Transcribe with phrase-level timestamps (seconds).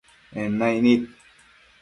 [0.43, 1.01] En naic nid